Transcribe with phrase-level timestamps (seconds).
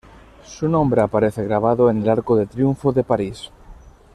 [0.43, 3.51] Su nombre aparece grabado en el Arco de Triunfo de París.